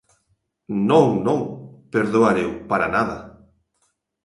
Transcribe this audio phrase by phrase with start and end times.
[0.89, 1.39] Non, non,
[1.93, 3.17] perdoar eu, para nada.